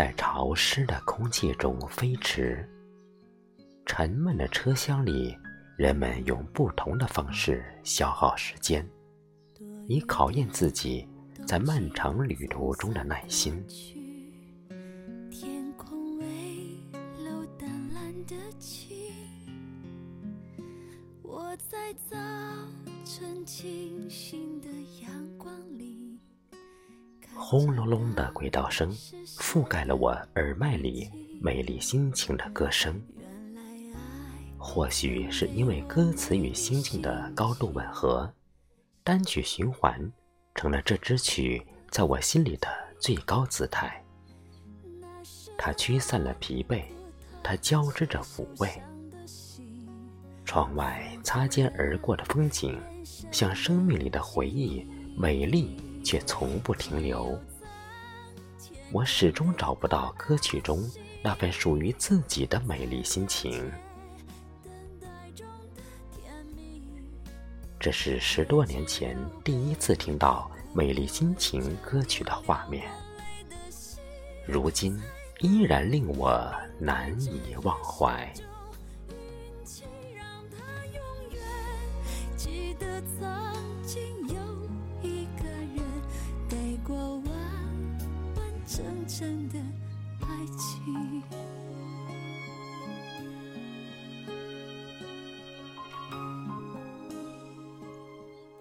[0.00, 2.66] 在潮湿的空气中飞驰，
[3.84, 5.36] 沉闷的车厢里，
[5.76, 8.82] 人们用不同的方式消耗时间，
[9.86, 11.06] 以考验自己
[11.46, 13.62] 在漫长旅途中的耐心。
[27.70, 28.92] 轰隆隆的轨道声
[29.38, 31.08] 覆盖了我耳麦里
[31.40, 33.00] 美丽心情的歌声。
[34.58, 38.28] 或许是因为歌词与心境的高度吻合，
[39.04, 40.10] 单曲循环
[40.52, 42.66] 成了这支曲在我心里的
[42.98, 44.04] 最高姿态。
[45.56, 46.82] 它驱散了疲惫，
[47.40, 48.68] 它交织着抚慰。
[50.44, 52.76] 窗外擦肩而过的风景，
[53.30, 54.84] 像生命里的回忆，
[55.16, 57.40] 美丽却从不停留。
[58.92, 60.84] 我始终找不到歌曲中
[61.22, 63.70] 那份属于自己的美丽心情。
[67.78, 72.90] 这是十多年前第一次听到《美丽心情》歌曲的画面，
[74.44, 75.00] 如今
[75.38, 78.30] 依然令我难以忘怀。
[89.20, 89.58] 等的
[90.22, 90.28] 爱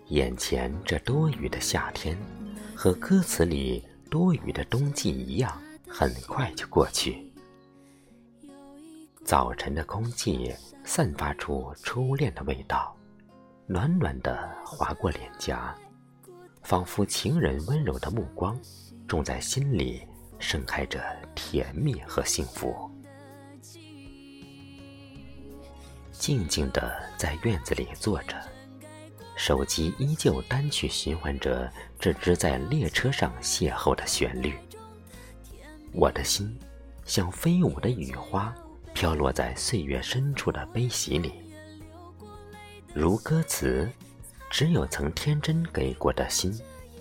[0.09, 2.17] 眼前这多雨的夏天，
[2.75, 7.31] 和歌词里多雨的冬季一样，很快就过去。
[9.23, 10.53] 早晨的空气
[10.83, 12.93] 散发出初恋的味道，
[13.65, 15.73] 暖暖的划过脸颊，
[16.63, 18.59] 仿佛情人温柔的目光，
[19.07, 20.01] 种在心里，
[20.39, 21.03] 盛开着
[21.35, 22.89] 甜蜜和幸福。
[26.11, 28.35] 静静的在院子里坐着。
[29.35, 34.53] 手机依旧单曲循环着这支在列车上邂逅的旋律，
[35.93, 36.59] 我的心
[37.05, 38.53] 像飞舞的雨花，
[38.93, 41.31] 飘落在岁月深处的悲喜里。
[42.93, 43.89] 如歌词，
[44.49, 46.53] 只有曾天真给过的心，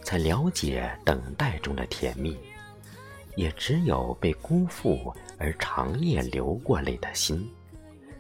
[0.04, 2.36] 才了解等待中的甜蜜；
[3.36, 7.48] 也只有被辜负而长夜流过泪的心，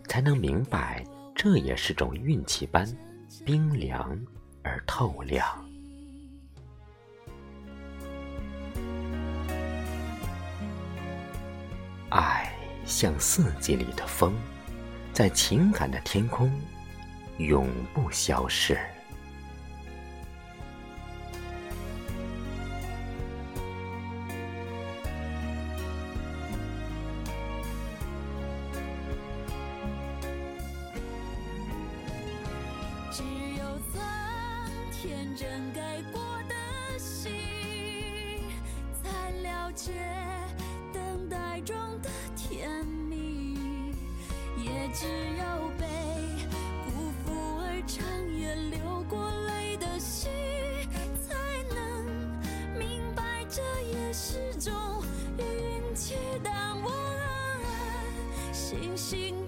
[0.06, 1.04] 才能明白，
[1.34, 2.86] 这也是种运气般。
[3.44, 4.18] 冰凉
[4.62, 5.46] 而透亮，
[12.08, 12.50] 爱
[12.86, 14.34] 像四季里的风，
[15.12, 16.50] 在情感的天空
[17.38, 18.78] 永不消逝。
[44.92, 45.86] 只有被
[46.84, 48.04] 辜负而长
[48.36, 50.30] 夜流过泪的心，
[51.26, 51.34] 才
[51.74, 52.04] 能
[52.78, 54.72] 明白这也是种
[55.36, 56.16] 运气。
[56.42, 59.38] 当我安安心心。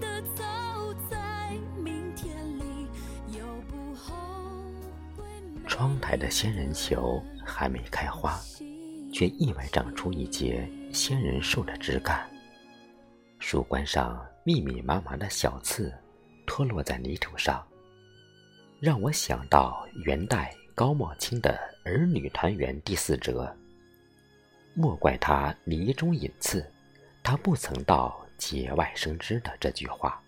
[5.66, 8.38] 窗台的仙人球还没开花，
[9.14, 12.28] 却意外长出一截仙人树的枝干。
[13.38, 15.92] 树冠上密密麻麻的小刺，
[16.46, 17.66] 脱落在泥土上，
[18.80, 21.58] 让我想到元代高茂清的
[21.88, 23.54] 《儿女团圆》第四折。
[24.74, 26.64] 莫怪他泥中隐刺，
[27.22, 30.22] 他不曾到节外生枝的这句话。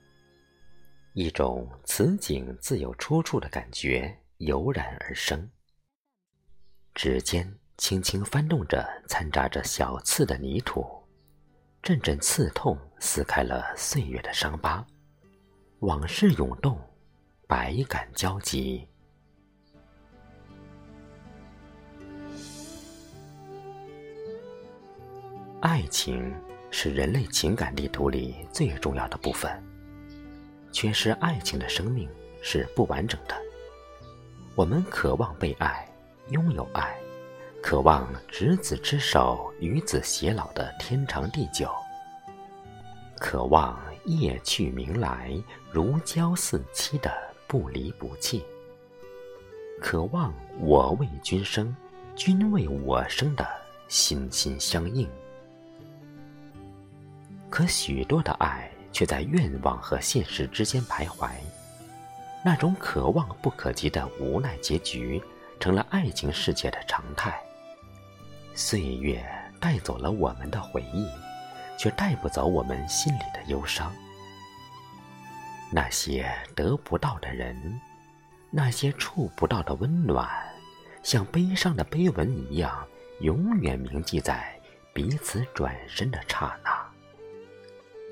[1.15, 4.19] 一种此景自有出处的感觉。
[4.39, 5.49] 油然而生，
[6.95, 10.85] 指尖轻轻翻动着掺杂着小刺的泥土，
[11.83, 14.87] 阵阵刺痛撕开了岁月的伤疤，
[15.81, 16.79] 往事涌动，
[17.49, 18.87] 百感交集。
[25.61, 26.33] 爱情
[26.71, 29.61] 是人类情感地图里最重要的部分，
[30.71, 32.09] 缺失爱情的生命
[32.41, 33.35] 是不完整的。
[34.55, 35.85] 我们渴望被爱，
[36.29, 36.97] 拥有爱，
[37.63, 41.71] 渴望执子之手，与子偕老的天长地久，
[43.19, 45.33] 渴望夜去明来，
[45.71, 47.11] 如胶似漆的
[47.47, 48.45] 不离不弃，
[49.81, 51.75] 渴望我为君生，
[52.17, 53.49] 君为我生的
[53.87, 55.09] 心心相印，
[57.49, 61.31] 可许多的爱却在愿望和现实之间徘徊。
[62.45, 65.23] 那种可望不可及的无奈结局，
[65.61, 67.41] 成了爱情世界的常态。
[68.55, 69.25] 岁月
[69.61, 71.07] 带走了我们的回忆，
[71.79, 73.93] 却带不走我们心里的忧伤。
[75.71, 77.81] 那些得不到的人，
[78.51, 80.29] 那些触不到的温暖，
[81.03, 82.87] 像悲伤的碑文一样，
[83.21, 84.55] 永远铭记在
[84.93, 86.71] 彼此转身的刹那。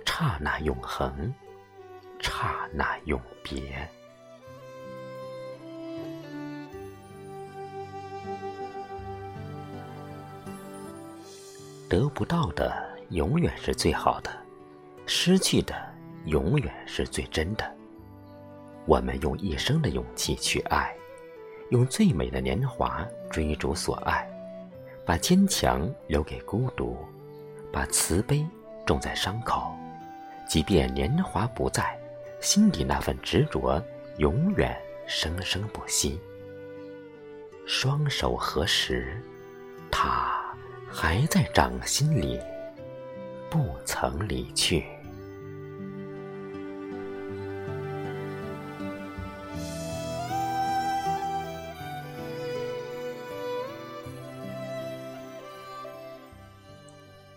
[0.07, 1.35] 刹那永恒，
[2.21, 3.89] 刹那永别。
[11.91, 12.73] 得不到的
[13.09, 14.31] 永远是最好的，
[15.07, 15.75] 失去的
[16.27, 17.69] 永远是最真的。
[18.87, 20.95] 我们用一生的勇气去爱，
[21.71, 24.25] 用最美的年华追逐所爱，
[25.05, 26.97] 把坚强留给孤独，
[27.73, 28.47] 把慈悲
[28.87, 29.75] 种在伤口。
[30.49, 31.99] 即便年华不在，
[32.41, 33.83] 心底那份执着
[34.19, 36.21] 永远生生不息。
[37.67, 39.21] 双手合十，
[39.91, 40.40] 他。
[40.93, 42.39] 还在掌心里，
[43.49, 44.85] 不曾离去。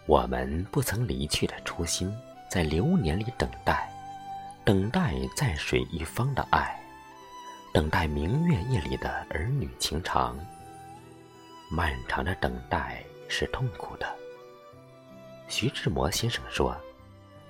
[0.05, 2.13] 我们不曾离去的初心，
[2.49, 3.89] 在流年里等待，
[4.65, 6.77] 等待在水一方的爱，
[7.73, 10.37] 等待明月夜里的儿女情长。
[11.71, 13.03] 漫长的等待。
[13.35, 14.05] 是痛苦的。
[15.47, 16.77] 徐志摩先生说：“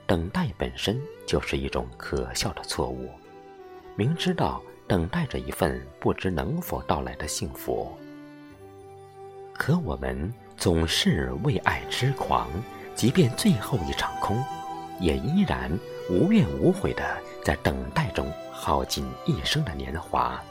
[0.08, 0.98] 等待本身
[1.28, 3.12] 就是一种可笑的错误。
[3.98, 7.92] 明知道等待着一份不知能否到来的幸福，
[9.54, 12.50] 可我们总是为爱痴狂，
[12.96, 14.42] 即便最后一场空，
[15.02, 15.70] 也依然
[16.10, 20.42] 无怨无悔的在等待中耗尽一生的年华。”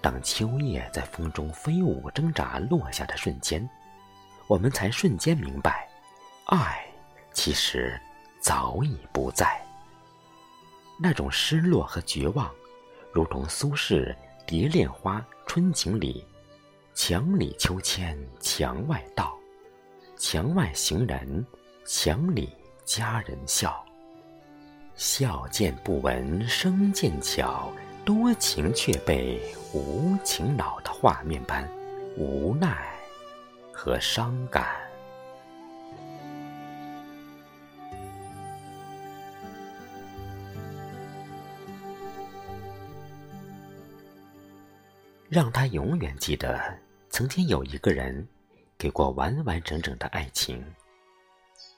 [0.00, 3.68] 当秋叶在风中飞舞挣扎落下的瞬间。
[4.50, 5.88] 我们才瞬间明白，
[6.46, 6.84] 爱
[7.32, 7.96] 其实
[8.40, 9.64] 早已不在。
[10.98, 12.50] 那种失落和绝望，
[13.12, 14.04] 如同苏轼
[14.48, 16.26] 《蝶恋花·春景》里
[16.96, 19.38] ：“墙里秋千墙外道，
[20.16, 21.46] 墙外行人，
[21.86, 22.52] 墙里
[22.84, 23.86] 佳人笑。
[24.96, 27.72] 笑渐不闻声渐悄，
[28.04, 29.40] 多情却被
[29.72, 31.64] 无情恼”的画面般
[32.16, 32.99] 无奈。
[33.82, 34.78] 和伤感，
[45.30, 46.78] 让他永远记得，
[47.08, 48.28] 曾经有一个人
[48.76, 50.62] 给过完完整整的爱情。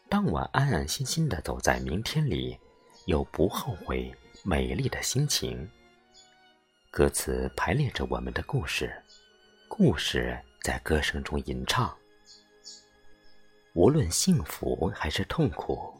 [0.08, 2.58] 当我安安心心的走在明天里，
[3.06, 4.12] 有不后悔、
[4.42, 5.70] 美丽的心情。
[6.90, 8.92] 歌词排列着我们的故事，
[9.68, 10.36] 故事。
[10.62, 11.92] 在歌声中吟唱，
[13.74, 15.92] 无论幸福还是痛苦，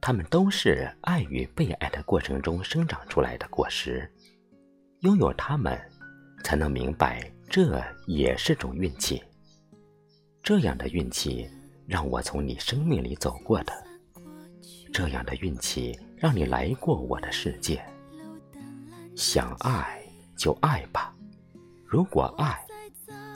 [0.00, 4.08] 他们都是爱与被爱的过程中生长出来的果实。
[5.00, 5.76] 拥有它们，
[6.44, 9.20] 才能明白这也是种运气。
[10.40, 11.50] 这样的运气
[11.84, 13.72] 让我从你生命里走过的，
[14.92, 17.84] 这样的运气让你来过我的世界。
[19.16, 20.00] 想爱
[20.36, 21.12] 就爱吧，
[21.84, 22.65] 如果爱。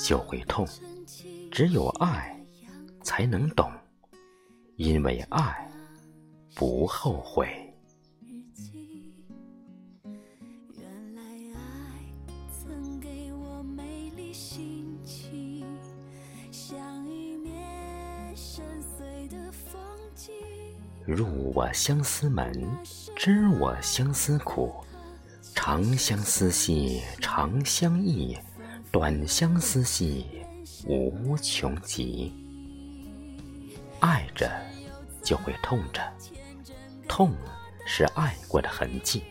[0.03, 0.67] 就会痛，
[1.53, 2.35] 只有爱
[3.03, 3.71] 才能懂，
[4.77, 5.71] 因为爱
[6.55, 7.67] 不后悔。
[21.07, 22.53] 入我相思门，
[23.17, 24.73] 知我相思苦，
[25.55, 28.39] 长相思兮长相忆。
[28.93, 30.27] 短相思兮
[30.85, 32.33] 无穷极，
[34.01, 34.51] 爱着
[35.23, 36.03] 就会痛着，
[37.07, 37.33] 痛
[37.87, 39.23] 是爱过的痕迹。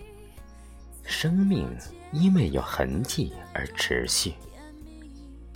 [1.03, 1.67] 生命
[2.13, 4.33] 因为有痕迹而持续。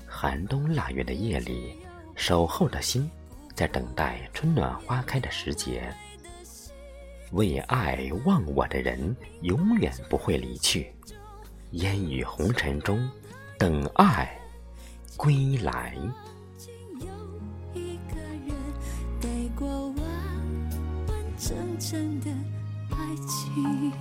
[0.05, 1.77] 寒冬腊月的夜里，
[2.13, 3.09] 守候的心
[3.55, 5.93] 在等待春暖花开的时节。
[7.31, 10.93] 为爱忘我的人，永远不会离去。
[11.71, 13.09] 烟雨红尘中。
[13.57, 14.29] 等爱
[15.17, 15.95] 归来。
[22.21, 22.31] 的
[22.89, 23.91] 爱情，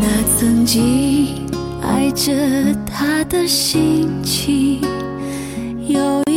[0.00, 0.02] 那
[0.38, 1.46] 曾经
[1.82, 2.32] 爱着
[2.86, 4.80] 他的心情，
[5.86, 6.22] 有。
[6.30, 6.33] 一。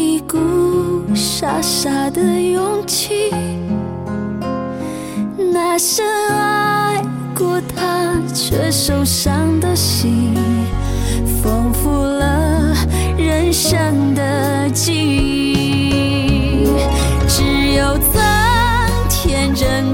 [1.40, 3.30] 傻傻的勇气
[5.54, 7.00] 那深爱
[7.38, 10.34] 过他却受伤的心
[11.44, 12.74] 丰富了
[13.20, 16.66] 人生的记忆。
[17.28, 18.20] 只有曾
[19.08, 19.94] 天真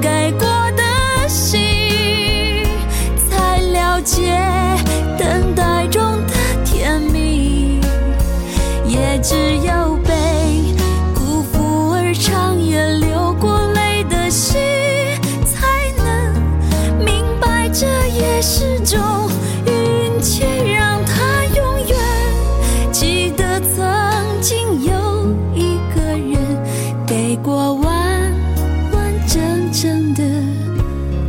[29.27, 30.23] 真正的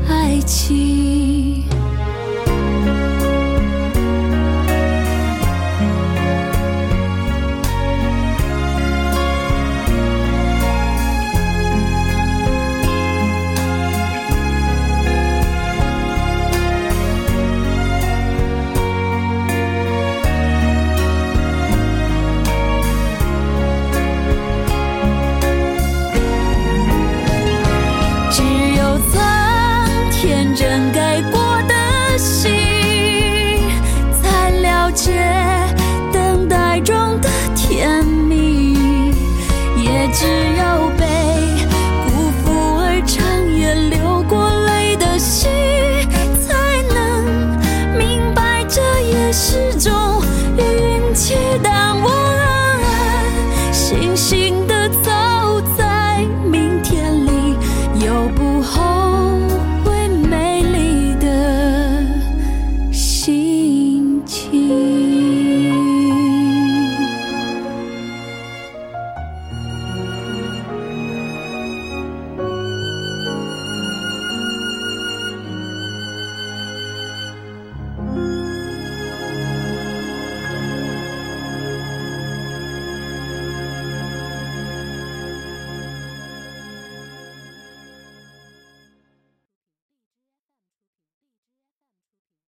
[0.08, 1.23] 爱情。